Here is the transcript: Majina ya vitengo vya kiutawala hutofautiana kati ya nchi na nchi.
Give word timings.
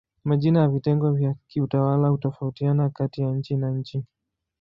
Majina 0.23 0.59
ya 0.61 0.67
vitengo 0.69 1.11
vya 1.11 1.35
kiutawala 1.47 2.07
hutofautiana 2.07 2.89
kati 2.89 3.21
ya 3.21 3.31
nchi 3.31 3.57
na 3.57 3.71
nchi. 3.71 4.03